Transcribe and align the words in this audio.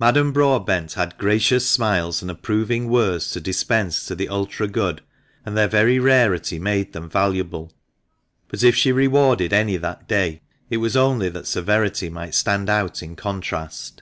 Madame 0.00 0.32
Broadbent 0.32 0.94
had 0.94 1.18
gracious 1.18 1.68
smiles 1.68 2.22
and 2.22 2.30
approving 2.30 2.88
words 2.88 3.30
to 3.32 3.38
dispense 3.38 4.06
to 4.06 4.14
the 4.14 4.26
ultra 4.26 4.66
good, 4.66 5.02
and 5.44 5.58
their 5.58 5.68
very 5.68 5.98
rarity 5.98 6.58
made 6.58 6.94
them 6.94 7.06
valuable. 7.06 7.70
But 8.48 8.62
if 8.64 8.74
she 8.74 8.92
rewarded 8.92 9.52
any 9.52 9.76
that 9.76 10.08
day, 10.08 10.40
it 10.70 10.78
was 10.78 10.96
only 10.96 11.28
that 11.28 11.46
severity 11.46 12.08
might 12.08 12.34
stand 12.34 12.70
out 12.70 13.02
in 13.02 13.14
contrast. 13.14 14.00